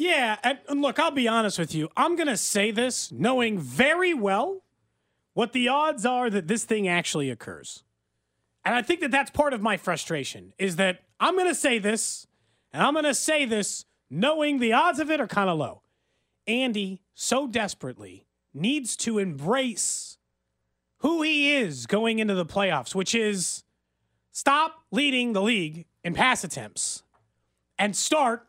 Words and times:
Yeah, 0.00 0.38
and 0.42 0.80
look, 0.80 0.98
I'll 0.98 1.10
be 1.10 1.28
honest 1.28 1.58
with 1.58 1.74
you. 1.74 1.90
I'm 1.94 2.16
going 2.16 2.26
to 2.26 2.36
say 2.38 2.70
this 2.70 3.12
knowing 3.12 3.58
very 3.58 4.14
well 4.14 4.62
what 5.34 5.52
the 5.52 5.68
odds 5.68 6.06
are 6.06 6.30
that 6.30 6.48
this 6.48 6.64
thing 6.64 6.88
actually 6.88 7.28
occurs. 7.28 7.84
And 8.64 8.74
I 8.74 8.80
think 8.80 9.00
that 9.00 9.10
that's 9.10 9.30
part 9.30 9.52
of 9.52 9.60
my 9.60 9.76
frustration 9.76 10.54
is 10.58 10.76
that 10.76 11.00
I'm 11.20 11.36
going 11.36 11.48
to 11.48 11.54
say 11.54 11.78
this, 11.78 12.26
and 12.72 12.82
I'm 12.82 12.94
going 12.94 13.04
to 13.04 13.14
say 13.14 13.44
this 13.44 13.84
knowing 14.08 14.58
the 14.58 14.72
odds 14.72 15.00
of 15.00 15.10
it 15.10 15.20
are 15.20 15.26
kind 15.26 15.50
of 15.50 15.58
low. 15.58 15.82
Andy 16.46 17.02
so 17.12 17.46
desperately 17.46 18.24
needs 18.54 18.96
to 18.96 19.18
embrace 19.18 20.16
who 21.00 21.20
he 21.20 21.54
is 21.54 21.84
going 21.84 22.20
into 22.20 22.34
the 22.34 22.46
playoffs, 22.46 22.94
which 22.94 23.14
is 23.14 23.64
stop 24.32 24.76
leading 24.90 25.34
the 25.34 25.42
league 25.42 25.84
in 26.02 26.14
pass 26.14 26.42
attempts 26.42 27.02
and 27.78 27.94
start 27.94 28.46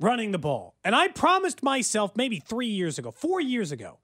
running 0.00 0.32
the 0.32 0.38
ball. 0.38 0.74
And 0.84 0.94
I 0.94 1.08
promised 1.08 1.62
myself 1.62 2.16
maybe 2.16 2.40
three 2.40 2.66
years 2.66 2.98
ago, 2.98 3.10
four 3.10 3.40
years 3.40 3.72
ago, 3.72 3.98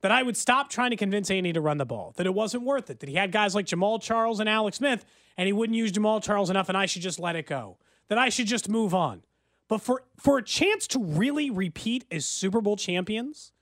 that 0.00 0.10
I 0.10 0.22
would 0.22 0.36
stop 0.36 0.68
trying 0.68 0.90
to 0.90 0.96
convince 0.96 1.30
Andy 1.30 1.52
to 1.52 1.60
run 1.60 1.78
the 1.78 1.86
ball, 1.86 2.12
that 2.16 2.26
it 2.26 2.34
wasn't 2.34 2.64
worth 2.64 2.90
it, 2.90 3.00
that 3.00 3.08
he 3.08 3.14
had 3.14 3.32
guys 3.32 3.54
like 3.54 3.66
Jamaal 3.66 4.02
Charles 4.02 4.40
and 4.40 4.48
Alex 4.48 4.76
Smith, 4.76 5.04
and 5.36 5.46
he 5.46 5.52
wouldn't 5.52 5.76
use 5.76 5.92
Jamaal 5.92 6.22
Charles 6.22 6.50
enough, 6.50 6.68
and 6.68 6.76
I 6.76 6.86
should 6.86 7.02
just 7.02 7.18
let 7.18 7.36
it 7.36 7.46
go, 7.46 7.78
that 8.08 8.18
I 8.18 8.28
should 8.28 8.46
just 8.46 8.68
move 8.68 8.94
on. 8.94 9.22
But 9.66 9.80
for, 9.80 10.02
for 10.18 10.36
a 10.36 10.42
chance 10.42 10.86
to 10.88 10.98
really 11.02 11.48
repeat 11.48 12.04
as 12.10 12.26
Super 12.26 12.60
Bowl 12.60 12.76
champions, 12.76 13.52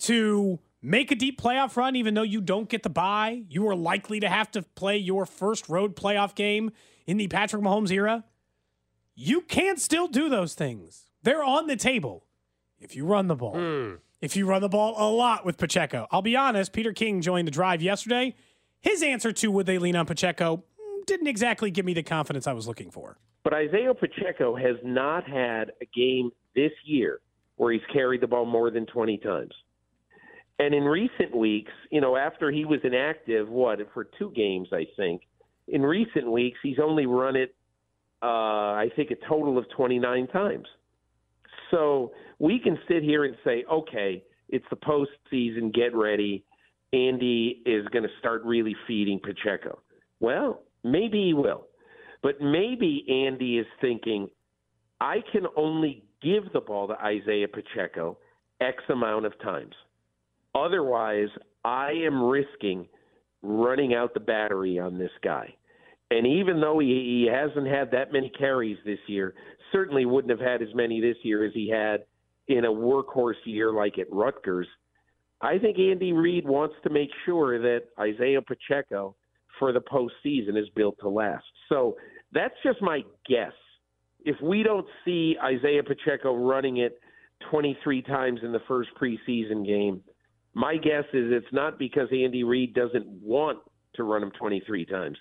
to 0.00 0.58
make 0.82 1.10
a 1.10 1.14
deep 1.14 1.40
playoff 1.40 1.76
run, 1.76 1.96
even 1.96 2.14
though 2.14 2.22
you 2.22 2.40
don't 2.40 2.68
get 2.68 2.82
the 2.82 2.90
bye, 2.90 3.42
you 3.48 3.66
are 3.68 3.74
likely 3.74 4.20
to 4.20 4.28
have 4.28 4.50
to 4.52 4.62
play 4.62 4.96
your 4.96 5.26
first 5.26 5.68
road 5.68 5.96
playoff 5.96 6.34
game 6.34 6.70
in 7.06 7.16
the 7.16 7.28
Patrick 7.28 7.62
Mahomes 7.62 7.90
era. 7.90 8.24
You 9.14 9.40
can 9.40 9.78
still 9.78 10.06
do 10.06 10.28
those 10.28 10.54
things. 10.54 11.07
They're 11.22 11.44
on 11.44 11.66
the 11.66 11.76
table 11.76 12.24
if 12.80 12.94
you 12.94 13.06
run 13.06 13.26
the 13.26 13.36
ball. 13.36 13.56
If 14.20 14.36
you 14.36 14.46
run 14.46 14.62
the 14.62 14.68
ball 14.68 14.94
a 14.96 15.08
lot 15.10 15.44
with 15.44 15.58
Pacheco. 15.58 16.06
I'll 16.10 16.22
be 16.22 16.36
honest, 16.36 16.72
Peter 16.72 16.92
King 16.92 17.20
joined 17.20 17.46
the 17.46 17.52
drive 17.52 17.82
yesterday. 17.82 18.34
His 18.80 19.02
answer 19.02 19.32
to 19.32 19.50
would 19.50 19.66
they 19.66 19.78
lean 19.78 19.96
on 19.96 20.06
Pacheco 20.06 20.58
mm, 20.58 21.06
didn't 21.06 21.26
exactly 21.26 21.70
give 21.70 21.84
me 21.84 21.94
the 21.94 22.02
confidence 22.02 22.46
I 22.46 22.52
was 22.52 22.66
looking 22.66 22.90
for. 22.90 23.18
But 23.44 23.54
Isaiah 23.54 23.94
Pacheco 23.94 24.56
has 24.56 24.76
not 24.84 25.28
had 25.28 25.72
a 25.80 25.86
game 25.94 26.30
this 26.54 26.72
year 26.84 27.20
where 27.56 27.72
he's 27.72 27.82
carried 27.92 28.20
the 28.20 28.26
ball 28.26 28.44
more 28.44 28.70
than 28.70 28.86
20 28.86 29.18
times. 29.18 29.52
And 30.58 30.74
in 30.74 30.84
recent 30.84 31.36
weeks, 31.36 31.72
you 31.90 32.00
know, 32.00 32.16
after 32.16 32.50
he 32.50 32.64
was 32.64 32.80
inactive, 32.82 33.48
what, 33.48 33.78
for 33.94 34.08
two 34.18 34.32
games, 34.34 34.68
I 34.72 34.86
think, 34.96 35.22
in 35.68 35.82
recent 35.82 36.30
weeks, 36.30 36.58
he's 36.62 36.78
only 36.82 37.06
run 37.06 37.36
it, 37.36 37.54
uh, 38.22 38.26
I 38.26 38.90
think, 38.96 39.10
a 39.10 39.28
total 39.28 39.56
of 39.58 39.66
29 39.76 40.26
times. 40.28 40.66
So 41.70 42.12
we 42.38 42.58
can 42.58 42.78
sit 42.88 43.02
here 43.02 43.24
and 43.24 43.36
say, 43.44 43.64
okay, 43.70 44.22
it's 44.48 44.64
the 44.70 44.76
postseason, 44.76 45.72
get 45.74 45.94
ready. 45.94 46.44
Andy 46.92 47.62
is 47.66 47.86
going 47.88 48.04
to 48.04 48.10
start 48.18 48.42
really 48.44 48.74
feeding 48.86 49.20
Pacheco. 49.20 49.80
Well, 50.20 50.62
maybe 50.84 51.26
he 51.26 51.34
will. 51.34 51.66
But 52.22 52.40
maybe 52.40 53.04
Andy 53.08 53.58
is 53.58 53.66
thinking, 53.80 54.28
I 55.00 55.18
can 55.32 55.46
only 55.56 56.04
give 56.22 56.44
the 56.52 56.60
ball 56.60 56.88
to 56.88 56.94
Isaiah 56.94 57.46
Pacheco 57.48 58.18
X 58.60 58.82
amount 58.88 59.26
of 59.26 59.38
times. 59.40 59.74
Otherwise, 60.54 61.28
I 61.64 61.92
am 61.92 62.22
risking 62.22 62.88
running 63.42 63.94
out 63.94 64.14
the 64.14 64.20
battery 64.20 64.78
on 64.78 64.98
this 64.98 65.12
guy. 65.22 65.54
And 66.10 66.26
even 66.26 66.60
though 66.60 66.78
he, 66.78 66.86
he 66.86 67.28
hasn't 67.30 67.66
had 67.66 67.90
that 67.90 68.12
many 68.12 68.30
carries 68.30 68.78
this 68.84 68.98
year, 69.06 69.34
certainly 69.72 70.06
wouldn't 70.06 70.30
have 70.30 70.46
had 70.46 70.62
as 70.62 70.74
many 70.74 71.00
this 71.00 71.16
year 71.22 71.44
as 71.44 71.52
he 71.52 71.68
had 71.68 72.04
in 72.48 72.64
a 72.64 72.70
workhorse 72.70 73.34
year 73.44 73.72
like 73.72 73.98
at 73.98 74.10
Rutgers. 74.10 74.66
I 75.40 75.58
think 75.58 75.78
Andy 75.78 76.12
Reid 76.12 76.46
wants 76.46 76.74
to 76.82 76.90
make 76.90 77.10
sure 77.24 77.60
that 77.60 77.84
Isaiah 77.98 78.42
Pacheco 78.42 79.14
for 79.58 79.72
the 79.72 79.80
postseason 79.80 80.56
is 80.60 80.68
built 80.74 80.96
to 81.00 81.08
last. 81.08 81.44
So 81.68 81.96
that's 82.32 82.54
just 82.62 82.80
my 82.80 83.02
guess. 83.28 83.52
If 84.24 84.40
we 84.40 84.62
don't 84.62 84.86
see 85.04 85.36
Isaiah 85.42 85.82
Pacheco 85.82 86.34
running 86.34 86.78
it 86.78 86.98
23 87.50 88.02
times 88.02 88.40
in 88.42 88.52
the 88.52 88.60
first 88.66 88.90
preseason 89.00 89.64
game, 89.64 90.02
my 90.54 90.76
guess 90.76 91.04
is 91.12 91.30
it's 91.30 91.52
not 91.52 91.78
because 91.78 92.08
Andy 92.12 92.42
Reid 92.42 92.74
doesn't 92.74 93.06
want 93.06 93.58
to 93.94 94.02
run 94.02 94.22
him 94.22 94.32
23 94.38 94.86
times. 94.86 95.18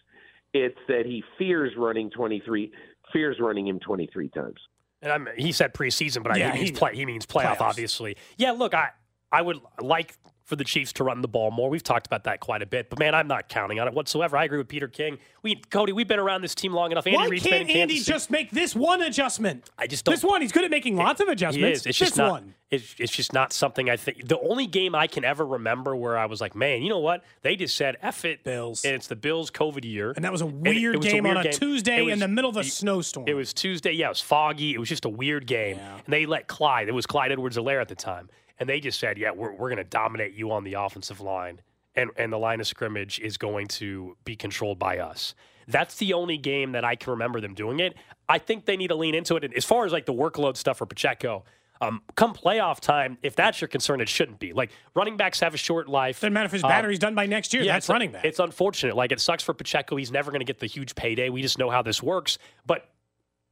It's 0.54 0.78
that 0.88 1.06
he 1.06 1.24
fears 1.38 1.74
running 1.78 2.10
23, 2.10 2.72
fears 3.14 3.38
running 3.40 3.68
him 3.68 3.80
23 3.80 4.30
times. 4.30 4.60
And 5.02 5.12
I'm, 5.12 5.28
he 5.38 5.52
said 5.52 5.74
preseason, 5.74 6.24
but 6.24 6.38
Yeah, 6.38 6.50
I, 6.50 6.52
he 6.54 6.58
means 6.60 6.70
he- 6.70 6.76
play. 6.76 6.96
He 6.96 7.06
means 7.06 7.26
playoff, 7.26 7.58
playoffs. 7.58 7.62
obviously. 7.62 8.18
Yeah, 8.38 8.52
look, 8.52 8.74
I 8.74 8.90
I 9.32 9.42
would 9.42 9.60
like 9.82 10.16
for 10.46 10.56
the 10.56 10.64
Chiefs 10.64 10.94
to 10.94 11.04
run 11.04 11.20
the 11.22 11.28
ball 11.28 11.52
more. 11.52 11.70
We've 11.70 11.84
talked 11.84 12.08
about 12.08 12.24
that 12.24 12.40
quite 12.40 12.62
a 12.62 12.66
bit, 12.66 12.90
but 12.90 12.98
man, 12.98 13.14
I'm 13.14 13.28
not 13.28 13.50
counting 13.50 13.80
on 13.82 13.88
it 13.90 13.94
whatsoever. 13.94 14.38
I 14.38 14.46
agree 14.46 14.58
with 14.58 14.70
Peter 14.70 14.88
King. 14.88 15.18
We 15.44 15.56
Cody, 15.70 15.92
we've 15.92 16.08
been 16.08 16.18
around 16.20 16.42
this 16.42 16.56
team 16.56 16.72
long 16.74 16.92
enough. 16.94 17.06
Andy 17.06 17.18
Why 17.18 17.28
Reid's 17.28 17.44
can't 17.44 17.56
in 17.56 17.62
Andy 17.64 17.74
Kansas 17.74 18.06
City. 18.06 18.12
just 18.16 18.32
make 18.32 18.50
this 18.52 18.74
one 18.74 19.02
adjustment? 19.02 19.70
I 19.78 19.86
just 19.86 20.06
don't. 20.06 20.14
This 20.16 20.24
one, 20.24 20.42
he's 20.42 20.54
good 20.54 20.64
at 20.64 20.72
making 20.72 20.96
lots 20.96 21.20
of 21.20 21.28
He 21.28 21.34
adjustments. 21.34 21.82
is. 21.82 21.86
It's 21.88 22.00
this 22.00 22.08
just 22.10 22.18
not. 22.18 22.32
one. 22.32 22.54
It's, 22.70 22.96
it's 23.00 23.14
just 23.14 23.32
not 23.32 23.54
something 23.54 23.90
I 23.90 23.96
think. 23.96 24.28
The 24.28 24.38
only 24.40 24.68
game 24.68 24.94
I 24.94 25.08
can 25.08 25.24
ever 25.24 25.46
remember 25.46 25.96
where 25.96 26.18
I 26.18 26.26
was 26.26 26.42
like, 26.42 26.54
man, 26.54 26.82
you 26.82 26.90
know 26.90 27.00
what? 27.00 27.24
They 27.42 27.56
just 27.56 27.78
said 27.78 27.96
F 28.02 28.26
it, 28.26 28.44
Bills. 28.44 28.84
and 28.84 28.94
it's 28.94 29.08
the 29.08 29.16
Bills 29.16 29.50
COVID 29.52 29.86
year, 29.86 30.12
And 30.12 30.26
that 30.26 30.34
was 30.34 30.42
a 30.42 30.48
And 30.48 30.68
it- 30.68 30.72
weird 30.76 30.96
it 30.96 30.98
was 30.98 31.08
game 31.08 31.24
weird 31.24 31.38
on 31.38 31.42
a 31.42 31.50
game. 31.50 31.54
Tuesday 31.54 32.02
was- 32.02 32.14
in 32.14 32.20
the 32.20 32.28
middle 32.28 32.50
of 32.50 32.58
a 32.58 32.62
it- 32.62 32.66
snowstorm. 32.66 33.26
It 33.28 33.36
was 33.36 33.54
Tuesday. 33.54 33.94
Yeah, 33.94 34.08
it 34.08 34.10
was 34.10 34.22
foggy. 34.22 34.74
It 34.74 34.80
was 34.80 34.90
just 34.90 35.06
a 35.06 35.10
weird 35.10 35.48
game. 35.48 35.78
And 35.80 36.04
they 36.14 36.26
let 36.26 36.48
Clyde, 36.48 36.90
it 36.90 36.94
was 36.94 37.06
Clyde 37.06 37.32
Edwards 37.32 37.56
Helaire 37.58 37.80
at 37.80 37.88
the 37.88 37.96
time. 37.96 38.30
And 38.60 38.68
they 38.68 38.82
just 38.82 39.00
said, 39.00 39.18
yeah, 39.18 39.32
we're, 39.32 39.52
we're 39.54 39.70
going 39.70 39.78
to 39.78 39.84
dominate 39.86 40.34
you 40.34 40.52
on 40.52 40.64
the 40.66 40.74
offensive 40.74 41.22
line. 41.22 41.62
And, 41.96 42.12
and 42.18 42.34
the 42.34 42.38
line 42.38 42.60
of 42.60 42.68
scrimmage 42.68 43.20
is 43.20 43.38
going 43.38 43.68
to 43.68 44.18
be 44.26 44.36
controlled 44.36 44.78
by 44.78 44.98
us. 44.98 45.36
That's 45.70 45.96
the 45.96 46.14
only 46.14 46.38
game 46.38 46.74
that 46.74 46.84
I 46.84 46.96
can 46.96 47.12
remember 47.12 47.40
them 47.40 47.54
doing 47.54 47.80
it. 47.80 47.96
I 48.28 48.40
think 48.40 48.66
they 48.66 48.76
need 48.78 48.88
to 48.90 48.96
lean 48.96 49.16
into 49.16 49.36
it. 49.38 49.44
And 49.46 49.54
as 49.54 49.64
far 49.64 49.86
as 49.86 49.92
like 49.94 50.06
the 50.06 50.14
workload 50.14 50.58
stuff 50.58 50.78
for 50.80 50.86
Pacheco, 50.86 51.44
um, 51.82 52.02
come 52.16 52.34
playoff 52.34 52.80
time, 52.80 53.18
if 53.22 53.36
that's 53.36 53.62
your 53.62 53.68
concern, 53.68 54.02
it 54.02 54.10
shouldn't 54.10 54.40
be. 54.40 54.54
Like 54.54 54.72
running 54.96 55.18
backs 55.18 55.40
have 55.42 55.54
a 55.54 55.58
short 55.58 55.88
life. 55.88 56.18
Doesn't 56.22 56.34
matter 56.34 56.46
if 56.46 56.52
his 56.52 56.64
Um, 56.64 56.70
battery's 56.70 57.00
done 57.00 57.16
by 57.16 57.26
next 57.26 57.54
year. 57.54 57.64
Yeah, 57.64 57.74
that's 57.74 57.90
running 57.90 58.12
back. 58.12 58.26
It's 58.26 58.40
unfortunate. 58.40 58.96
Like 58.96 59.12
it 59.12 59.20
sucks 59.20 59.44
for 59.44 59.54
Pacheco. 59.54 59.96
He's 59.96 60.12
never 60.12 60.32
going 60.32 60.40
to 60.42 60.46
get 60.46 60.60
the 60.60 60.68
huge 60.68 60.96
payday. 60.96 61.30
We 61.30 61.42
just 61.42 61.58
know 61.58 61.70
how 61.70 61.82
this 61.82 62.02
works. 62.02 62.38
But 62.66 62.90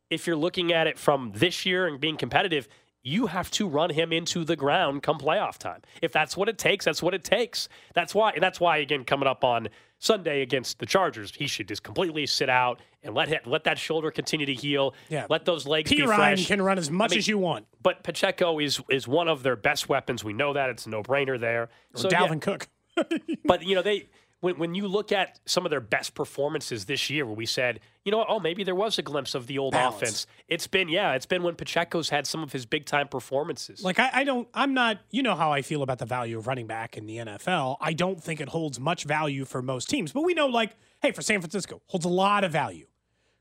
if 0.09 0.27
you're 0.27 0.35
looking 0.35 0.71
at 0.73 0.87
it 0.87 0.97
from 0.97 1.31
this 1.35 1.65
year 1.65 1.87
and 1.87 1.99
being 1.99 2.17
competitive, 2.17 2.67
you 3.05 3.27
have 3.27 3.51
to 3.51 3.67
run 3.67 3.91
him 3.91 4.11
into 4.11 4.43
the 4.43 4.55
ground 4.55 5.03
come 5.03 5.19
playoff 5.19 5.59
time. 5.59 5.81
If 6.01 6.11
that's 6.11 6.35
what 6.35 6.49
it 6.49 6.57
takes, 6.57 6.85
that's 6.85 7.03
what 7.03 7.13
it 7.13 7.23
takes. 7.23 7.69
That's 7.93 8.15
why. 8.15 8.31
And 8.31 8.41
that's 8.41 8.59
why 8.59 8.77
again 8.77 9.05
coming 9.05 9.27
up 9.27 9.43
on 9.43 9.69
Sunday 9.99 10.41
against 10.41 10.79
the 10.79 10.87
Chargers, 10.87 11.31
he 11.35 11.45
should 11.45 11.67
just 11.67 11.83
completely 11.83 12.25
sit 12.25 12.49
out 12.49 12.81
and 13.03 13.13
let 13.13 13.27
him, 13.27 13.39
let 13.45 13.63
that 13.65 13.77
shoulder 13.77 14.09
continue 14.09 14.47
to 14.47 14.53
heal. 14.55 14.95
Yeah. 15.07 15.27
Let 15.29 15.45
those 15.45 15.67
legs 15.67 15.89
P. 15.89 15.97
be 15.97 16.01
Ryan 16.01 16.37
fresh. 16.37 16.47
can 16.47 16.61
run 16.61 16.79
as 16.79 16.89
much 16.89 17.11
I 17.11 17.13
mean, 17.13 17.19
as 17.19 17.27
you 17.27 17.37
want. 17.37 17.67
But 17.81 18.03
Pacheco 18.03 18.59
is 18.59 18.81
is 18.89 19.07
one 19.07 19.27
of 19.27 19.43
their 19.43 19.55
best 19.55 19.87
weapons. 19.87 20.23
We 20.23 20.33
know 20.33 20.53
that 20.53 20.71
it's 20.71 20.87
a 20.87 20.89
no 20.89 21.03
brainer 21.03 21.39
there. 21.39 21.63
Or 21.63 21.69
So, 21.93 22.09
yeah, 22.11 22.21
Dalvin 22.21 22.41
Cook. 22.41 22.67
but 23.45 23.63
you 23.63 23.75
know 23.75 23.83
they 23.83 24.07
when, 24.45 24.59
when 24.59 24.75
you 24.75 24.87
look 24.87 25.11
at 25.11 25.39
some 25.47 25.65
of 25.65 25.71
their 25.71 25.81
best 25.81 26.13
performances 26.13 26.85
this 26.85 27.09
year, 27.09 27.25
where 27.25 27.33
we 27.33 27.47
said, 27.47 27.79
you 28.03 28.11
know, 28.11 28.23
oh, 28.29 28.39
maybe 28.39 28.63
there 28.63 28.75
was 28.75 28.99
a 28.99 29.01
glimpse 29.01 29.33
of 29.33 29.47
the 29.47 29.57
old 29.57 29.73
Balance. 29.73 29.95
offense. 29.95 30.27
It's 30.47 30.67
been, 30.67 30.87
yeah, 30.87 31.13
it's 31.13 31.25
been 31.25 31.41
when 31.41 31.55
Pacheco's 31.55 32.09
had 32.09 32.27
some 32.27 32.43
of 32.43 32.51
his 32.51 32.67
big 32.67 32.85
time 32.85 33.07
performances. 33.07 33.83
Like 33.83 33.97
I, 33.97 34.11
I 34.13 34.23
don't 34.23 34.47
I'm 34.53 34.75
not 34.75 34.99
you 35.09 35.23
know 35.23 35.33
how 35.33 35.51
I 35.51 35.63
feel 35.63 35.81
about 35.81 35.97
the 35.97 36.05
value 36.05 36.37
of 36.37 36.45
running 36.45 36.67
back 36.67 36.95
in 36.95 37.07
the 37.07 37.17
NFL. 37.17 37.77
I 37.81 37.93
don't 37.93 38.21
think 38.23 38.39
it 38.39 38.49
holds 38.49 38.79
much 38.79 39.05
value 39.05 39.45
for 39.45 39.63
most 39.63 39.89
teams. 39.89 40.11
But 40.11 40.21
we 40.21 40.35
know 40.35 40.45
like, 40.45 40.75
hey, 41.01 41.11
for 41.11 41.23
San 41.23 41.41
Francisco, 41.41 41.81
holds 41.87 42.05
a 42.05 42.09
lot 42.09 42.43
of 42.43 42.51
value. 42.51 42.85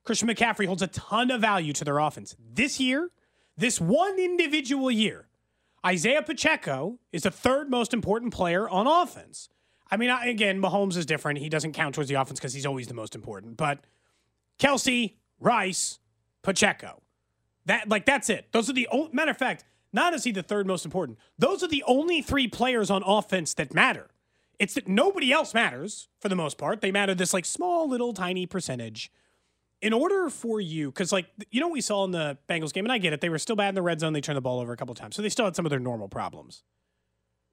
Christian 0.05 0.27
McCaffrey 0.27 0.67
holds 0.67 0.81
a 0.81 0.87
ton 0.87 1.31
of 1.31 1.43
value 1.43 1.75
to 1.75 1.85
their 1.85 1.99
offense. 1.99 2.35
This 2.39 2.81
year, 2.81 3.11
this 3.59 3.79
one 3.79 4.19
individual 4.19 4.91
year, 4.91 5.29
Isaiah 5.85 6.23
Pacheco 6.23 6.99
is 7.13 7.25
the 7.25 7.31
third 7.31 7.69
most 7.69 7.93
important 7.93 8.33
player 8.33 8.67
on 8.67 8.87
offense. 8.87 9.51
I 9.95 9.97
mean, 9.97 10.11
again, 10.11 10.61
Mahomes 10.61 10.97
is 10.97 11.07
different. 11.07 11.39
He 11.39 11.49
doesn't 11.49 11.73
count 11.73 11.95
towards 11.95 12.11
the 12.11 12.17
offense 12.17 12.41
because 12.41 12.53
he's 12.53 12.67
always 12.67 12.89
the 12.89 12.95
most 12.95 13.15
important. 13.15 13.57
But 13.57 13.79
Kelce, 14.59 15.15
Rice, 15.39 16.01
Pacheco. 16.43 17.01
That 17.67 17.89
like 17.89 18.05
that's 18.05 18.29
it. 18.29 18.49
Those 18.51 18.69
are 18.69 18.73
the 18.73 18.89
matter 19.13 19.31
of 19.31 19.39
fact, 19.39 19.63
not 19.93 20.13
is 20.13 20.25
he 20.25 20.33
the 20.33 20.43
third 20.43 20.67
most 20.67 20.85
important. 20.85 21.19
Those 21.39 21.63
are 21.63 21.69
the 21.69 21.85
only 21.87 22.23
three 22.23 22.49
players 22.49 22.91
on 22.91 23.05
offense 23.07 23.55
that 23.55 23.73
matter. 23.73 24.11
It's 24.59 24.75
that 24.75 24.89
nobody 24.89 25.33
else 25.33 25.55
matters 25.55 26.09
for 26.21 26.29
the 26.29 26.35
most 26.35 26.59
part. 26.59 26.81
They 26.81 26.91
matter 26.91 27.15
this 27.15 27.33
like 27.33 27.45
small 27.45 27.89
little 27.89 28.13
tiny 28.13 28.47
percentage. 28.47 29.13
In 29.81 29.93
order 29.93 30.29
for 30.29 30.61
you, 30.61 30.91
because 30.91 31.13
like 31.13 31.27
you 31.53 31.61
know 31.61 31.69
what 31.69 31.75
we 31.75 31.81
saw 31.81 32.05
in 32.05 32.11
the 32.11 32.37
Bengals 32.49 32.73
game, 32.73 32.85
and 32.85 32.91
I 32.91 32.99
get 32.99 33.13
it, 33.13 33.21
they 33.21 33.29
were 33.29 33.39
still 33.39 33.55
bad 33.55 33.69
in 33.69 33.75
the 33.77 33.83
red 33.83 34.01
zone. 34.01 34.13
They 34.13 34.21
turned 34.21 34.37
the 34.37 34.43
ball 34.43 34.59
over 34.59 34.73
a 34.73 34.77
couple 34.77 34.95
times, 34.97 35.15
so 35.15 35.23
they 35.23 35.29
still 35.29 35.45
had 35.45 35.55
some 35.55 35.65
of 35.65 35.71
their 35.71 35.79
normal 35.79 36.09
problems. 36.09 36.65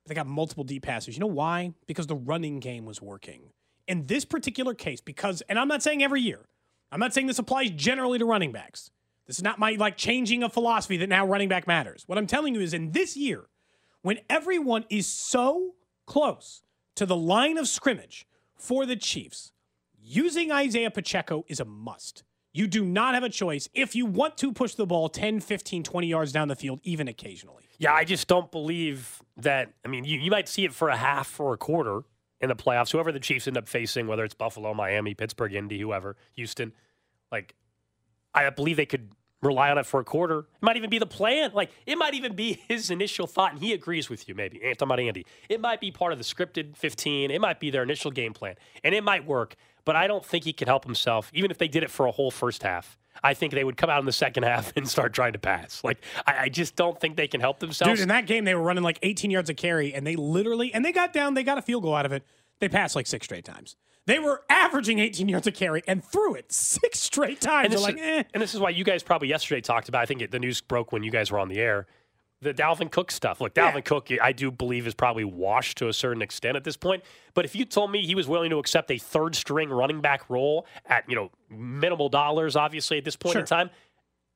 They 0.05 0.15
got 0.15 0.27
multiple 0.27 0.63
deep 0.63 0.83
passes. 0.83 1.15
You 1.15 1.21
know 1.21 1.27
why? 1.27 1.73
Because 1.87 2.07
the 2.07 2.15
running 2.15 2.59
game 2.59 2.85
was 2.85 3.01
working. 3.01 3.51
In 3.87 4.07
this 4.07 4.25
particular 4.25 4.73
case, 4.73 5.01
because, 5.01 5.41
and 5.49 5.59
I'm 5.59 5.67
not 5.67 5.83
saying 5.83 6.03
every 6.03 6.21
year, 6.21 6.39
I'm 6.91 6.99
not 6.99 7.13
saying 7.13 7.27
this 7.27 7.39
applies 7.39 7.69
generally 7.71 8.19
to 8.19 8.25
running 8.25 8.51
backs. 8.51 8.91
This 9.27 9.37
is 9.37 9.43
not 9.43 9.59
my 9.59 9.71
like 9.71 9.97
changing 9.97 10.43
of 10.43 10.53
philosophy 10.53 10.97
that 10.97 11.07
now 11.07 11.25
running 11.25 11.49
back 11.49 11.67
matters. 11.67 12.03
What 12.07 12.17
I'm 12.17 12.27
telling 12.27 12.55
you 12.55 12.61
is 12.61 12.73
in 12.73 12.91
this 12.91 13.15
year, 13.15 13.45
when 14.01 14.19
everyone 14.29 14.85
is 14.89 15.07
so 15.07 15.75
close 16.05 16.63
to 16.95 17.05
the 17.05 17.15
line 17.15 17.57
of 17.57 17.67
scrimmage 17.67 18.25
for 18.55 18.85
the 18.85 18.95
Chiefs, 18.95 19.53
using 20.01 20.51
Isaiah 20.51 20.91
Pacheco 20.91 21.45
is 21.47 21.59
a 21.59 21.65
must. 21.65 22.23
You 22.53 22.67
do 22.67 22.83
not 22.83 23.13
have 23.13 23.23
a 23.23 23.29
choice 23.29 23.69
if 23.73 23.95
you 23.95 24.05
want 24.05 24.37
to 24.37 24.51
push 24.51 24.75
the 24.75 24.85
ball 24.85 25.07
10, 25.07 25.39
15, 25.39 25.83
20 25.83 26.07
yards 26.07 26.31
down 26.31 26.49
the 26.49 26.55
field, 26.55 26.81
even 26.83 27.07
occasionally. 27.07 27.63
Yeah, 27.77 27.93
I 27.93 28.03
just 28.03 28.27
don't 28.27 28.51
believe 28.51 29.21
that. 29.37 29.73
I 29.85 29.87
mean, 29.87 30.03
you, 30.03 30.19
you 30.19 30.29
might 30.29 30.49
see 30.49 30.65
it 30.65 30.73
for 30.73 30.89
a 30.89 30.97
half 30.97 31.39
or 31.39 31.53
a 31.53 31.57
quarter 31.57 32.01
in 32.41 32.49
the 32.49 32.55
playoffs. 32.55 32.91
Whoever 32.91 33.11
the 33.11 33.19
Chiefs 33.19 33.47
end 33.47 33.57
up 33.57 33.69
facing, 33.69 34.07
whether 34.07 34.25
it's 34.25 34.33
Buffalo, 34.33 34.73
Miami, 34.73 35.13
Pittsburgh, 35.13 35.53
Indy, 35.53 35.79
whoever, 35.79 36.17
Houston, 36.35 36.73
like, 37.31 37.55
I 38.33 38.49
believe 38.49 38.77
they 38.77 38.85
could 38.85 39.11
rely 39.41 39.71
on 39.71 39.77
it 39.77 39.85
for 39.85 39.99
a 39.99 40.03
quarter. 40.03 40.39
It 40.39 40.61
might 40.61 40.77
even 40.77 40.89
be 40.89 40.99
the 40.99 41.05
plan. 41.05 41.51
Like, 41.53 41.71
it 41.85 41.97
might 41.97 42.13
even 42.13 42.35
be 42.35 42.61
his 42.67 42.89
initial 42.91 43.27
thought, 43.27 43.53
and 43.53 43.59
he 43.61 43.73
agrees 43.73 44.09
with 44.09 44.27
you, 44.27 44.35
maybe. 44.35 44.57
I'm 44.57 44.75
talking 44.75 44.87
about 44.87 44.99
Andy. 44.99 45.25
It 45.49 45.61
might 45.61 45.81
be 45.81 45.91
part 45.91 46.11
of 46.11 46.17
the 46.17 46.23
scripted 46.25 46.75
15. 46.77 47.31
It 47.31 47.41
might 47.41 47.59
be 47.59 47.69
their 47.71 47.83
initial 47.83 48.11
game 48.11 48.33
plan, 48.33 48.55
and 48.83 48.93
it 48.93 49.03
might 49.03 49.25
work, 49.25 49.55
but 49.85 49.95
I 49.95 50.07
don't 50.07 50.25
think 50.25 50.43
he 50.43 50.53
can 50.53 50.67
help 50.67 50.85
himself, 50.85 51.31
even 51.33 51.51
if 51.51 51.57
they 51.57 51.67
did 51.67 51.83
it 51.83 51.89
for 51.91 52.05
a 52.05 52.11
whole 52.11 52.31
first 52.31 52.63
half. 52.63 52.97
I 53.23 53.33
think 53.33 53.53
they 53.53 53.63
would 53.63 53.77
come 53.77 53.89
out 53.89 53.99
in 53.99 54.05
the 54.05 54.11
second 54.11 54.43
half 54.51 54.73
and 54.75 54.87
start 54.87 55.13
trying 55.13 55.33
to 55.33 55.39
pass. 55.39 55.83
Like, 55.83 55.99
I, 56.25 56.43
I 56.43 56.49
just 56.49 56.75
don't 56.75 56.99
think 56.99 57.17
they 57.17 57.27
can 57.27 57.41
help 57.41 57.59
themselves. 57.59 57.93
Dude, 57.93 58.03
in 58.03 58.07
that 58.09 58.25
game, 58.25 58.45
they 58.45 58.55
were 58.55 58.61
running 58.61 58.83
like 58.83 58.99
18 59.03 59.29
yards 59.31 59.49
of 59.49 59.57
carry, 59.57 59.93
and 59.93 60.05
they 60.05 60.15
literally, 60.15 60.73
and 60.73 60.83
they 60.83 60.91
got 60.91 61.13
down, 61.13 61.33
they 61.33 61.43
got 61.43 61.57
a 61.57 61.61
field 61.61 61.83
goal 61.83 61.95
out 61.95 62.05
of 62.05 62.11
it. 62.11 62.23
They 62.59 62.69
passed 62.69 62.95
like 62.95 63.07
six 63.07 63.25
straight 63.25 63.45
times. 63.45 63.75
They 64.07 64.17
were 64.17 64.41
averaging 64.49 64.99
18 64.99 65.29
yards 65.29 65.45
of 65.45 65.53
carry 65.53 65.83
and 65.87 66.03
threw 66.03 66.33
it 66.33 66.51
six 66.51 66.99
straight 66.99 67.39
times. 67.39 67.65
and 67.65 67.73
They're 67.73 67.79
this, 67.79 67.87
like, 67.87 67.97
is, 67.97 68.01
eh. 68.01 68.23
and 68.33 68.41
this 68.41 68.55
is 68.55 68.59
why 68.59 68.69
you 68.71 68.83
guys 68.83 69.03
probably 69.03 69.27
yesterday 69.27 69.61
talked 69.61 69.89
about. 69.89 70.01
I 70.01 70.05
think 70.05 70.21
it, 70.21 70.31
the 70.31 70.39
news 70.39 70.59
broke 70.61 70.91
when 70.91 71.03
you 71.03 71.11
guys 71.11 71.31
were 71.31 71.37
on 71.39 71.49
the 71.49 71.59
air. 71.59 71.85
The 72.41 72.53
Dalvin 72.53 72.89
Cook 72.89 73.11
stuff. 73.11 73.39
Look, 73.39 73.53
Dalvin 73.53 73.75
Yeah. 73.75 73.81
Cook, 73.81 74.09
I 74.21 74.31
do 74.31 74.49
believe 74.49 74.87
is 74.87 74.95
probably 74.95 75.23
washed 75.23 75.77
to 75.77 75.87
a 75.87 75.93
certain 75.93 76.21
extent 76.21 76.57
at 76.57 76.63
this 76.63 76.75
point. 76.75 77.03
But 77.33 77.45
if 77.45 77.55
you 77.55 77.65
told 77.65 77.91
me 77.91 78.05
he 78.05 78.15
was 78.15 78.27
willing 78.27 78.49
to 78.49 78.57
accept 78.57 78.89
a 78.89 78.97
third 78.97 79.35
string 79.35 79.69
running 79.69 80.01
back 80.01 80.29
role 80.29 80.65
at 80.85 81.07
you 81.07 81.15
know 81.15 81.29
minimal 81.49 82.09
dollars, 82.09 82.55
obviously 82.55 82.97
at 82.97 83.05
this 83.05 83.15
point 83.15 83.37
in 83.37 83.45
time, 83.45 83.69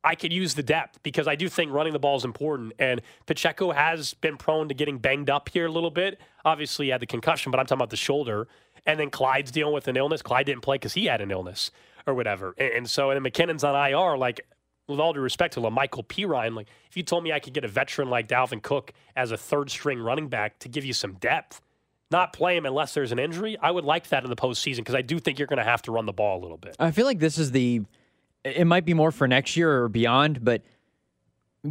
I 0.04 0.13
could 0.13 0.31
use 0.31 0.54
the 0.54 0.62
depth 0.62 1.02
because 1.02 1.28
I 1.28 1.36
do 1.36 1.50
think 1.50 1.72
running 1.72 1.94
the 1.94 2.00
ball 2.00 2.16
is 2.16 2.24
important. 2.24 2.74
And 2.78 3.02
Pacheco 3.25 3.72
has 3.72 4.13
been 4.13 4.38
prone 4.38 4.68
to 4.68 4.75
getting 4.75 5.00
banged 5.00 5.31
up 5.31 5.50
here 5.50 5.66
a 5.66 5.72
little 5.72 5.90
bit. 5.90 6.22
Obviously, 6.46 6.86
he 6.86 6.92
had 6.92 7.02
the 7.02 7.07
concussion, 7.07 7.52
but 7.52 7.60
I'm 7.60 7.66
talking 7.66 7.80
about 7.80 7.90
the 7.90 7.98
shoulder. 7.98 8.48
And 8.86 9.00
then 9.00 9.10
Clyde's 9.10 9.50
dealing 9.50 9.74
with 9.74 9.88
an 9.88 9.98
illness. 9.98 10.22
Clyde 10.22 10.46
didn't 10.46 10.62
play 10.62 10.75
because 10.75 10.94
he 10.94 11.06
had 11.06 11.22
an 11.22 11.31
illness 11.31 11.72
or 12.06 12.13
whatever. 12.13 12.54
And, 12.60 12.72
and 12.72 12.90
so, 12.90 13.10
and 13.10 13.25
then 13.25 13.31
McKinnon's 13.31 13.63
on 13.63 13.74
IR. 13.74 14.16
Like, 14.16 14.46
with 14.87 14.99
all 14.99 15.13
due 15.13 15.19
respect 15.19 15.53
to 15.55 15.61
La'Mical 15.61 16.05
Perine, 16.05 16.55
like, 16.55 16.67
if 16.89 16.97
you 16.97 17.03
told 17.03 17.23
me 17.23 17.31
I 17.31 17.39
could 17.39 17.53
get 17.53 17.63
a 17.63 17.67
veteran 17.67 18.09
like 18.09 18.27
Dalvin 18.27 18.61
Cook 18.61 18.93
as 19.15 19.31
a 19.31 19.37
third 19.37 19.69
string 19.69 19.99
running 19.99 20.27
back 20.27 20.59
to 20.59 20.69
give 20.69 20.85
you 20.85 20.93
some 20.93 21.13
depth, 21.13 21.61
not 22.11 22.33
play 22.33 22.55
him 22.55 22.65
unless 22.65 22.93
there's 22.93 23.11
an 23.11 23.19
injury, 23.19 23.57
I 23.59 23.71
would 23.71 23.85
like 23.85 24.09
that 24.09 24.23
in 24.23 24.29
the 24.29 24.35
postseason 24.35 24.77
because 24.77 24.95
I 24.95 25.01
do 25.01 25.19
think 25.19 25.39
you're 25.39 25.47
going 25.47 25.57
to 25.57 25.63
have 25.63 25.81
to 25.83 25.91
run 25.91 26.05
the 26.05 26.13
ball 26.13 26.39
a 26.39 26.41
little 26.41 26.57
bit. 26.57 26.75
I 26.79 26.91
feel 26.91 27.05
like 27.05 27.19
this 27.19 27.37
is 27.37 27.51
the. 27.51 27.81
It 28.43 28.67
might 28.67 28.85
be 28.85 28.93
more 28.93 29.11
for 29.11 29.27
next 29.27 29.57
year 29.57 29.83
or 29.83 29.89
beyond, 29.89 30.45
but 30.45 30.61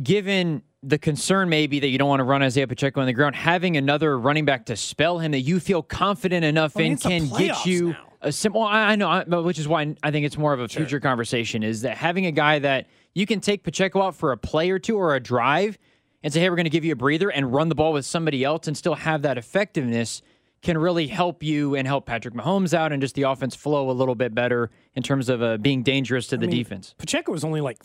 given 0.02 0.62
the 0.82 0.98
concern 0.98 1.48
maybe 1.48 1.78
that 1.80 1.88
you 1.88 1.98
don't 1.98 2.08
want 2.08 2.18
to 2.18 2.24
run 2.24 2.42
Isaiah 2.42 2.66
Pacheco 2.66 3.00
on 3.00 3.06
the 3.06 3.12
ground, 3.12 3.36
having 3.36 3.76
another 3.76 4.18
running 4.18 4.44
back 4.44 4.66
to 4.66 4.76
spell 4.76 5.18
him 5.20 5.30
that 5.32 5.40
you 5.40 5.60
feel 5.60 5.82
confident 5.82 6.44
enough 6.44 6.76
I 6.76 6.80
mean, 6.80 6.92
in 6.92 6.98
can 6.98 7.28
get 7.28 7.64
you 7.64 7.90
now. 7.90 7.98
a 8.22 8.32
simple. 8.32 8.62
I 8.62 8.92
I 8.92 8.96
know, 8.96 9.42
which 9.42 9.60
is 9.60 9.68
why 9.68 9.94
I 10.02 10.10
think 10.10 10.26
it's 10.26 10.36
more 10.36 10.52
of 10.52 10.58
a 10.58 10.66
future 10.66 10.98
conversation. 10.98 11.62
Is 11.62 11.82
that 11.82 11.96
having 11.96 12.26
a 12.26 12.32
guy 12.32 12.58
that 12.58 12.88
you 13.14 13.26
can 13.26 13.40
take 13.40 13.62
Pacheco 13.62 14.02
out 14.02 14.14
for 14.14 14.32
a 14.32 14.36
play 14.36 14.70
or 14.70 14.78
two 14.78 14.96
or 14.96 15.14
a 15.14 15.20
drive 15.20 15.78
and 16.22 16.32
say, 16.32 16.40
hey, 16.40 16.50
we're 16.50 16.56
going 16.56 16.64
to 16.64 16.70
give 16.70 16.84
you 16.84 16.92
a 16.92 16.96
breather 16.96 17.30
and 17.30 17.52
run 17.52 17.68
the 17.68 17.74
ball 17.74 17.92
with 17.92 18.04
somebody 18.04 18.44
else 18.44 18.66
and 18.66 18.76
still 18.76 18.94
have 18.94 19.22
that 19.22 19.38
effectiveness 19.38 20.22
can 20.62 20.78
really 20.78 21.06
help 21.06 21.42
you 21.42 21.74
and 21.74 21.86
help 21.86 22.06
Patrick 22.06 22.34
Mahomes 22.34 22.72
out 22.72 22.90
and 22.90 23.00
just 23.00 23.14
the 23.14 23.22
offense 23.22 23.54
flow 23.54 23.90
a 23.90 23.92
little 23.92 24.14
bit 24.14 24.34
better 24.34 24.70
in 24.94 25.02
terms 25.02 25.28
of 25.28 25.42
uh, 25.42 25.58
being 25.58 25.82
dangerous 25.82 26.26
to 26.28 26.36
the 26.36 26.46
mean, 26.46 26.56
defense. 26.56 26.94
Pacheco 26.96 27.30
was 27.30 27.44
only 27.44 27.60
like 27.60 27.78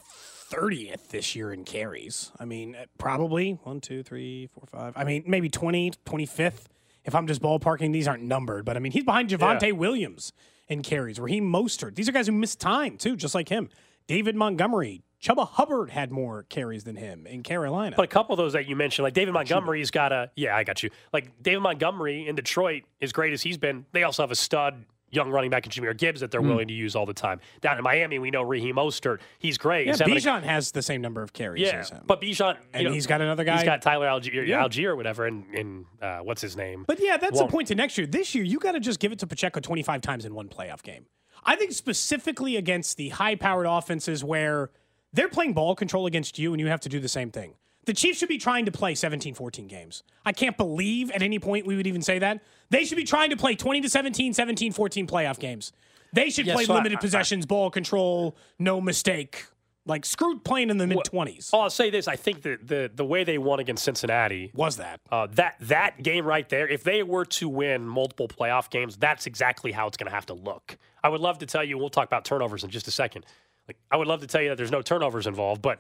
30th 0.50 1.10
this 1.10 1.36
year 1.36 1.52
in 1.52 1.66
carries. 1.66 2.32
I 2.40 2.46
mean, 2.46 2.76
uh, 2.76 2.86
probably 2.98 3.60
one, 3.64 3.82
two, 3.82 4.02
three, 4.02 4.48
four, 4.48 4.64
five. 4.66 4.94
I 4.96 5.04
mean, 5.04 5.24
maybe 5.28 5.50
20, 5.50 5.92
25th. 6.06 6.66
If 7.04 7.16
I'm 7.16 7.28
just 7.28 7.42
ballparking, 7.42 7.92
these 7.92 8.08
aren't 8.08 8.24
numbered, 8.24 8.66
but 8.66 8.78
I 8.78 8.80
mean, 8.80 8.92
he's 8.92 9.04
behind 9.04 9.30
Javonte 9.30 9.74
Williams 9.74 10.32
in 10.68 10.82
carries, 10.82 11.20
Raheem 11.20 11.52
Mostert. 11.52 11.96
These 11.96 12.08
are 12.08 12.12
guys 12.12 12.28
who 12.28 12.34
missed 12.34 12.60
time 12.60 12.98
too, 12.98 13.16
just 13.16 13.36
like 13.36 13.50
him. 13.50 13.70
David 14.08 14.36
Montgomery, 14.36 15.04
Chuba 15.22 15.48
Hubbard 15.48 15.90
had 15.90 16.12
more 16.12 16.44
carries 16.44 16.84
than 16.86 16.96
him 16.96 17.28
in 17.28 17.44
Carolina. 17.44 17.96
But 17.98 18.04
a 18.06 18.08
couple 18.08 18.34
of 18.34 18.38
those 18.38 18.54
that 18.54 18.68
you 18.68 18.76
mentioned, 18.76 19.04
like 19.04 19.14
David 19.14 19.34
Montgomery's 19.34 19.92
got 19.92 20.12
a 20.12 20.32
yeah, 20.36 20.56
I 20.56 20.64
got 20.64 20.82
you. 20.82 20.90
Like 21.12 21.42
David 21.42 21.60
Montgomery 21.62 22.28
in 22.28 22.36
Detroit, 22.36 22.84
as 23.02 23.12
great 23.12 23.34
as 23.34 23.42
he's 23.42 23.58
been, 23.58 23.86
they 23.92 24.04
also 24.04 24.24
have 24.24 24.32
a 24.32 24.36
stud 24.36 24.86
young 25.12 25.32
running 25.32 25.50
back 25.50 25.66
in 25.66 25.72
Jahmyr 25.72 25.98
Gibbs 25.98 26.22
that 26.22 26.30
they're 26.30 26.40
willing 26.42 26.68
to 26.68 26.74
use 26.74 26.96
all 26.96 27.08
the 27.08 27.16
time. 27.16 27.40
Down 27.62 27.80
in 27.80 27.84
Miami, 27.84 28.20
we 28.20 28.30
know 28.30 28.44
Raheem 28.44 28.76
Mostert. 28.76 29.22
He's 29.40 29.58
great. 29.58 29.88
yeah, 29.88 29.94
a- 29.94 29.98
Bijan 29.98 30.44
has 30.44 30.72
the 30.72 30.84
same 30.84 31.02
number 31.02 31.24
of 31.24 31.34
carries 31.34 31.64
yeah, 31.64 31.80
as 31.80 31.90
him. 31.90 32.04
but 32.06 32.22
Bijan, 32.22 32.58
And 32.76 32.84
know, 32.86 32.92
he's 32.94 33.08
got 33.08 33.20
another 33.20 33.44
guy? 33.44 33.56
He's 33.56 33.64
got 33.66 33.82
Tyler 33.82 34.06
Allgeier, 34.06 34.46
Yeah. 34.48 34.64
Allgeier 34.64 34.90
or 34.90 34.96
whatever, 34.96 35.26
and 35.26 35.46
in, 35.56 35.86
uh, 36.00 36.20
what's 36.20 36.42
his 36.44 36.56
name? 36.56 36.86
But 36.88 37.00
yeah, 37.02 37.18
that's 37.18 37.38
Well- 37.40 37.48
the 37.48 37.52
point 37.52 37.70
to 37.70 37.76
next 37.76 37.98
year. 37.98 38.06
This 38.06 38.36
year, 38.36 38.44
you 38.44 38.60
got 38.60 38.74
to 38.74 38.80
just 38.80 39.00
give 39.00 39.12
it 39.12 39.18
to 39.20 39.26
Pacheco 39.28 39.60
25 39.60 40.00
times 40.02 40.26
in 40.26 40.36
one 40.36 40.48
playoff 40.48 40.84
game. 40.84 41.08
I 41.44 41.56
think 41.56 41.72
specifically 41.72 42.56
against 42.56 42.98
the 42.98 43.10
high 43.10 43.34
powered 43.34 43.66
offenses 43.66 44.24
where 44.24 44.70
they're 45.14 45.30
playing 45.30 45.54
ball 45.54 45.76
control 45.76 46.06
against 46.06 46.38
you 46.40 46.54
and 46.54 46.60
you 46.60 46.68
have 46.68 46.80
to 46.82 46.90
do 46.90 47.00
the 47.00 47.08
same 47.10 47.32
thing. 47.32 47.54
The 47.86 47.94
Chiefs 47.94 48.20
should 48.20 48.30
be 48.30 48.38
trying 48.38 48.66
to 48.66 48.72
play 48.72 48.94
17 48.94 49.34
14 49.34 49.68
games. 49.68 50.04
I 50.26 50.32
can't 50.32 50.58
believe 50.58 51.10
at 51.12 51.22
any 51.24 51.40
point 51.40 51.66
we 51.66 51.76
would 51.76 51.88
even 51.88 52.02
say 52.02 52.20
that. 52.20 52.42
They 52.70 52.86
should 52.86 52.98
be 52.98 53.04
trying 53.04 53.32
to 53.32 53.38
play 53.38 53.56
20 53.56 53.82
to 53.82 53.90
17, 53.90 54.34
17 54.34 54.72
14 54.74 55.08
playoff 55.08 55.40
games. 55.40 55.72
They 56.14 56.30
should 56.30 56.46
Yeah, 56.46 56.54
play 56.56 56.66
so 56.66 56.74
limited 56.76 56.98
I- 56.98 57.02
possessions, 57.02 57.46
ball 57.46 57.70
control, 57.72 58.36
no 58.60 58.80
mistake. 58.82 59.46
Like 59.86 60.06
screwed 60.06 60.44
playing 60.44 60.70
in 60.70 60.78
the 60.78 60.86
mid 60.86 61.00
20s. 61.00 61.50
Oh, 61.52 61.62
I'll 61.62 61.70
say 61.72 61.90
this: 61.90 62.08
I 62.08 62.16
think 62.16 62.44
that 62.44 62.68
the 62.68 62.92
the 62.94 63.06
way 63.06 63.24
they 63.24 63.40
won 63.40 63.60
against 63.60 63.84
Cincinnati 63.84 64.52
Was 64.54 64.78
that? 64.78 65.00
Uh, 65.12 65.26
that 65.32 65.56
that 65.62 66.04
game 66.04 66.26
right 66.26 66.48
there, 66.48 66.68
if 66.68 66.84
they 66.84 67.02
were 67.02 67.26
to 67.26 67.50
win 67.50 67.88
multiple 67.88 68.28
playoff 68.28 68.70
games, 68.70 68.98
that's 68.98 69.26
exactly 69.26 69.72
how 69.72 69.88
it's 69.88 69.98
going 69.98 70.10
to 70.10 70.14
have 70.14 70.28
to 70.28 70.36
look. 70.36 70.78
I 71.04 71.10
would 71.10 71.22
love 71.22 71.40
to 71.40 71.48
tell 71.48 71.64
you. 71.64 71.78
We'll 71.80 71.90
talk 71.90 72.06
about 72.08 72.24
turnovers 72.24 72.64
in 72.64 72.70
just 72.70 72.88
a 72.88 72.92
second. 72.92 73.26
Like 73.70 73.78
I 73.92 73.98
would 73.98 74.08
love 74.08 74.22
to 74.22 74.28
tell 74.28 74.42
you 74.42 74.50
that 74.50 74.58
there's 74.58 74.72
no 74.72 74.82
turnovers 74.82 75.28
involved, 75.28 75.62
but 75.62 75.80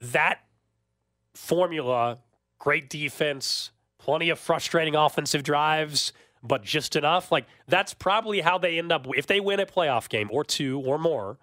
that 0.00 0.38
formula, 1.34 2.18
great 2.60 2.88
defense, 2.88 3.72
plenty 3.98 4.30
of 4.30 4.38
frustrating 4.38 4.94
offensive 4.94 5.42
drives, 5.42 6.12
but 6.42 6.62
just 6.62 6.94
enough. 6.94 7.32
Like 7.32 7.46
that's 7.66 7.94
probably 7.94 8.40
how 8.42 8.58
they 8.58 8.78
end 8.78 8.92
up. 8.92 9.06
If 9.16 9.26
they 9.26 9.40
win 9.40 9.58
a 9.58 9.66
playoff 9.66 10.08
game 10.08 10.28
or 10.32 10.44
two 10.44 10.80
or 10.80 10.98
more, 10.98 11.38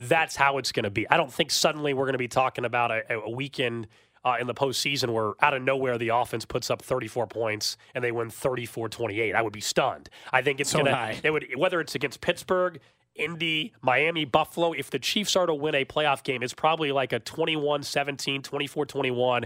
that's 0.00 0.34
how 0.34 0.58
it's 0.58 0.72
going 0.72 0.82
to 0.84 0.90
be. 0.90 1.08
I 1.08 1.16
don't 1.16 1.32
think 1.32 1.52
suddenly 1.52 1.94
we're 1.94 2.06
going 2.06 2.14
to 2.14 2.18
be 2.18 2.26
talking 2.26 2.64
about 2.64 2.90
a, 2.90 3.04
a 3.14 3.30
weekend 3.30 3.86
uh, 4.24 4.36
in 4.40 4.48
the 4.48 4.54
postseason 4.54 5.10
where 5.10 5.34
out 5.40 5.54
of 5.54 5.62
nowhere 5.62 5.96
the 5.96 6.08
offense 6.08 6.44
puts 6.44 6.70
up 6.70 6.82
34 6.82 7.28
points 7.28 7.76
and 7.94 8.02
they 8.02 8.10
win 8.10 8.28
34-28. 8.30 9.34
I 9.34 9.42
would 9.42 9.52
be 9.52 9.60
stunned. 9.60 10.08
I 10.32 10.42
think 10.42 10.58
it's 10.60 10.70
So 10.70 10.78
gonna 10.78 10.94
high. 10.96 11.20
it 11.22 11.30
would 11.30 11.46
whether 11.56 11.80
it's 11.80 11.94
against 11.94 12.20
Pittsburgh. 12.20 12.80
Indy, 13.14 13.72
Miami, 13.80 14.24
Buffalo, 14.24 14.72
if 14.72 14.90
the 14.90 14.98
Chiefs 14.98 15.36
are 15.36 15.46
to 15.46 15.54
win 15.54 15.74
a 15.74 15.84
playoff 15.84 16.22
game, 16.24 16.42
it's 16.42 16.54
probably 16.54 16.90
like 16.90 17.12
a 17.12 17.20
21 17.20 17.82
17, 17.82 18.42
24 18.42 18.86
21 18.86 19.44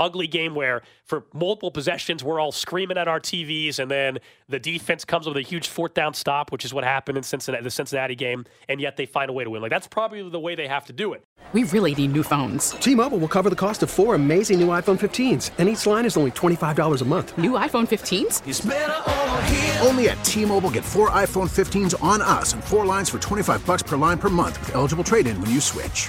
ugly 0.00 0.26
game 0.26 0.54
where 0.54 0.82
for 1.04 1.24
multiple 1.32 1.70
possessions 1.70 2.24
we're 2.24 2.40
all 2.40 2.50
screaming 2.52 2.96
at 2.96 3.06
our 3.06 3.20
TVs 3.20 3.78
and 3.78 3.90
then 3.90 4.18
the 4.48 4.58
defense 4.58 5.04
comes 5.04 5.26
with 5.26 5.36
a 5.36 5.42
huge 5.42 5.68
fourth 5.68 5.94
down 5.94 6.14
stop 6.14 6.50
which 6.50 6.64
is 6.64 6.74
what 6.74 6.82
happened 6.82 7.16
in 7.16 7.22
Cincinnati 7.22 7.62
the 7.62 7.70
Cincinnati 7.70 8.16
game 8.16 8.44
and 8.68 8.80
yet 8.80 8.96
they 8.96 9.06
find 9.06 9.30
a 9.30 9.32
way 9.32 9.44
to 9.44 9.50
win 9.50 9.62
like 9.62 9.70
that's 9.70 9.86
probably 9.86 10.28
the 10.28 10.40
way 10.40 10.54
they 10.54 10.66
have 10.66 10.86
to 10.86 10.92
do 10.92 11.12
it 11.12 11.24
We 11.52 11.64
really 11.64 11.94
need 11.96 12.12
new 12.12 12.22
phones. 12.22 12.70
T-Mobile 12.72 13.18
will 13.18 13.28
cover 13.28 13.50
the 13.50 13.56
cost 13.56 13.82
of 13.82 13.90
four 13.90 14.14
amazing 14.14 14.60
new 14.60 14.68
iPhone 14.68 14.98
15s, 14.98 15.50
and 15.58 15.68
each 15.68 15.84
line 15.84 16.04
is 16.06 16.16
only 16.16 16.30
$25 16.30 17.02
a 17.02 17.04
month. 17.04 17.36
New 17.36 17.52
iPhone 17.52 17.88
15s? 17.88 19.84
Only 19.84 20.08
at 20.10 20.24
T-Mobile 20.24 20.70
get 20.70 20.84
four 20.84 21.10
iPhone 21.10 21.48
15s 21.50 22.00
on 22.04 22.22
us 22.22 22.52
and 22.52 22.62
four 22.62 22.86
lines 22.86 23.10
for 23.10 23.18
25 23.18 23.66
bucks 23.66 23.82
per 23.82 23.96
line 23.96 24.18
per 24.18 24.28
month 24.28 24.60
with 24.60 24.76
eligible 24.76 25.02
trade-in 25.02 25.40
when 25.40 25.50
you 25.50 25.60
switch. 25.60 26.08